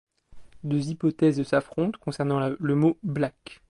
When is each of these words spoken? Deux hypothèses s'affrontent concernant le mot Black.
Deux 0.63 0.89
hypothèses 0.89 1.43
s'affrontent 1.43 1.99
concernant 1.99 2.49
le 2.59 2.73
mot 2.75 2.97
Black. 3.03 3.59